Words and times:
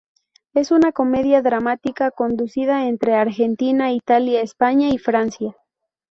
Es 0.55 0.71
una 0.71 0.91
comedia 0.93 1.43
dramática 1.43 2.09
coproducida 2.09 2.87
entre 2.87 3.13
Argentina, 3.13 3.91
Italia, 3.91 4.41
España 4.41 4.89
y 4.89 4.97
Francia. 4.97 5.55